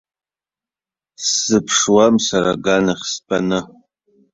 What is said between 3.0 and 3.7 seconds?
стәаны!